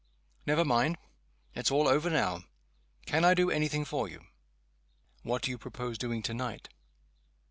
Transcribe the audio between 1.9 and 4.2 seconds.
now. Can I do any thing for